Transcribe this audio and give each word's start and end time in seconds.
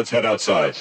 Let's 0.00 0.08
head 0.08 0.24
outside. 0.24 0.74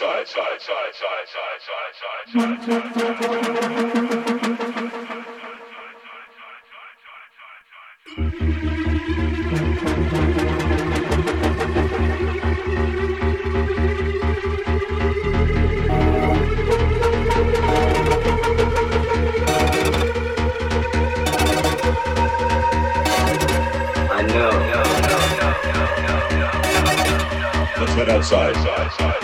Head 28.10 28.18
outside. 28.18 29.19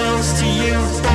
Mega 0.00 0.22
mega 0.22 1.09